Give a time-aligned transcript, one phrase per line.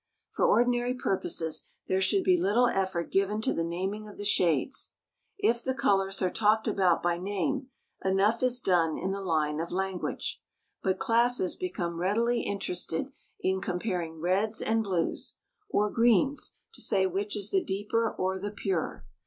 [0.31, 4.93] For ordinary purposes there should be little effort given to the naming of the shades.
[5.37, 7.67] If the colors are talked about by name,
[8.03, 10.41] enough is done in the line of language.
[10.81, 13.11] But classes become readily interested
[13.41, 15.35] in comparing reds, and blues,
[15.69, 19.05] or greens to say which is the deeper or the purer.